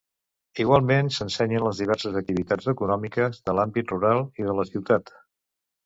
Igualment, 0.63 1.11
s'ensenyen 1.17 1.65
les 1.67 1.83
diverses 1.83 2.17
activitats 2.23 2.73
econòmiques 2.75 3.41
de 3.51 3.57
l'àmbit 3.59 3.97
rural 3.97 4.27
i 4.43 4.51
de 4.53 4.61
la 4.63 4.71
ciutat. 4.73 5.19